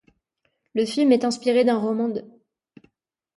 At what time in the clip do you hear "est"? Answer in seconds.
1.11-1.25